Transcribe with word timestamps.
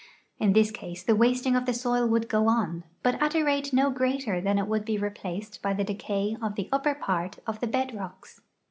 In 0.39 0.53
this 0.53 0.71
case 0.71 1.03
the 1.03 1.15
wasting 1.15 1.55
of 1.55 1.67
the 1.67 1.75
soil 1.75 2.07
would 2.07 2.27
go 2.27 2.47
on, 2.47 2.83
hut 3.05 3.19
at 3.21 3.35
a 3.35 3.43
rate 3.43 3.71
no 3.71 3.91
greater 3.91 4.41
than 4.41 4.57
it 4.57 4.65
would 4.65 4.87
he 4.87 4.97
rej)laced 4.97 5.59
hy 5.63 5.73
the 5.73 5.83
decay 5.83 6.35
of 6.41 6.55
the 6.55 6.69
upper 6.71 6.95
part 6.95 7.37
of 7.45 7.59
the 7.59 7.67
hed 7.71 7.93
rocks. 7.95 8.41